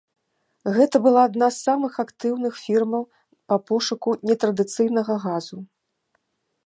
[0.75, 3.03] Гэта была адна з самых актыўных фірмаў
[3.53, 5.57] па пошуку нетрадыцыйнага газу.